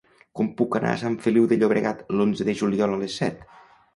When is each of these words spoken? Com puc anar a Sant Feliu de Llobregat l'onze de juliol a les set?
Com 0.37 0.47
puc 0.61 0.77
anar 0.77 0.93
a 0.93 0.99
Sant 1.01 1.17
Feliu 1.25 1.45
de 1.51 1.59
Llobregat 1.59 2.01
l'onze 2.21 2.47
de 2.49 2.55
juliol 2.63 2.95
a 2.95 2.99
les 3.05 3.21
set? 3.23 3.45